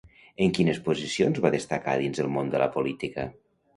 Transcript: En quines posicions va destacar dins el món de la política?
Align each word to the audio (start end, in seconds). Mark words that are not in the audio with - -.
En 0.45 0.53
quines 0.57 0.79
posicions 0.87 1.39
va 1.45 1.53
destacar 1.57 1.95
dins 2.01 2.25
el 2.25 2.33
món 2.39 2.53
de 2.57 2.63
la 2.63 2.73
política? 2.79 3.29